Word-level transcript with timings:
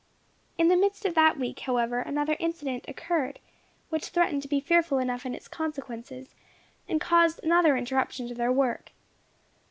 In 0.57 0.67
the 0.67 0.75
midst 0.75 1.05
of 1.05 1.13
that 1.13 1.37
week, 1.37 1.59
however, 1.59 1.99
another 1.99 2.35
incident 2.39 2.85
occurred, 2.87 3.37
which 3.89 4.07
threatened 4.07 4.41
to 4.41 4.47
be 4.47 4.59
fearful 4.59 4.97
enough 4.97 5.27
in 5.27 5.35
its 5.35 5.47
consequences, 5.47 6.33
and 6.89 6.99
caused 6.99 7.39
another 7.43 7.77
interruption 7.77 8.27
to 8.27 8.33
their 8.33 8.51
work. 8.51 8.93